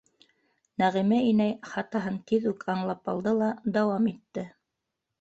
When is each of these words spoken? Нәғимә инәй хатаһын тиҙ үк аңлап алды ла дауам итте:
Нәғимә 0.83 1.19
инәй 1.33 1.53
хатаһын 1.73 2.19
тиҙ 2.33 2.51
үк 2.55 2.67
аңлап 2.77 3.15
алды 3.15 3.39
ла 3.45 3.55
дауам 3.79 4.13
итте: 4.17 4.51